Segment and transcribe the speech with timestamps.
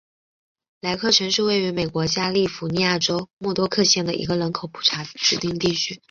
[0.79, 5.99] 莱克城是位于美国加利福尼亚州莫多克县的一个人口普查指定地区。